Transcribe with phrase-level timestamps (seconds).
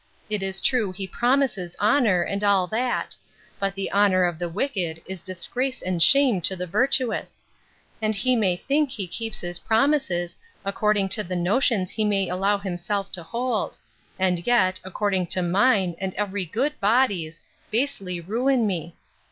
[0.31, 3.15] It is true he promises honour, and all that;
[3.59, 7.45] but the honour of the wicked is disgrace and shame to the virtuous:
[8.01, 10.35] And he may think he keeps his promises,
[10.65, 13.77] according to the notions he may allow himself to hold;
[14.17, 17.39] and yet, according to mine and every good body's,
[17.69, 18.95] basely ruin me.